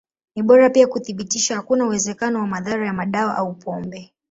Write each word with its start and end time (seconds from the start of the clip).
Ni 0.35 0.43
bora 0.43 0.69
pia 0.69 0.87
kuthibitisha 0.87 1.55
hakuna 1.55 1.85
uwezekano 1.85 2.39
wa 2.39 2.47
madhara 2.47 2.85
ya 2.85 2.93
madawa 2.93 3.37
au 3.37 3.53
pombe. 3.53 4.13